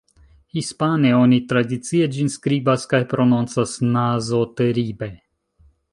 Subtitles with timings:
[0.59, 5.13] Hispane, oni tradicie ĝin skribas kaj prononcas "Nazo-Teribe".